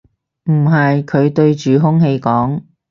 [0.45, 2.63] 唔係，佢對住空氣講